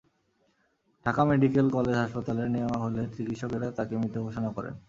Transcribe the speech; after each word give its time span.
Dhaka 1.05 1.21
medical 1.25 1.67
college 1.69 1.95
হাসপাতালে 1.95 2.43
নেওয়া 2.47 2.77
হলে 2.77 3.01
চিকিৎসকেরা 3.15 3.67
তাঁকে 3.77 3.93
মৃত 3.97 4.15
ঘোষণা 4.19 4.49
করেন। 4.55 4.73